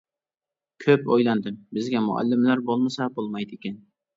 [0.85, 3.79] كۆپ ئويلاندىم، بىزگە مۇئەللىملەر بولمىسا بولمايدىكەن.